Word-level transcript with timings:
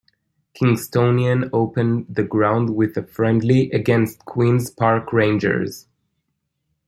Kingstonian 0.59 1.51
opened 1.53 2.07
the 2.09 2.23
ground 2.23 2.75
with 2.75 2.97
a 2.97 3.03
friendly 3.03 3.69
against 3.69 4.25
Queens 4.25 4.71
Park 4.71 5.13
Rangers. 5.13 5.85